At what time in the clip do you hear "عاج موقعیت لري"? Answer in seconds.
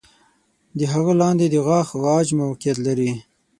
2.03-3.11